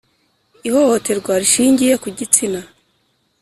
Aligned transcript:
ihohoterwa 0.67 1.33
rishingiye 1.41 1.93
ku 2.03 2.07
gitsina 2.17 2.61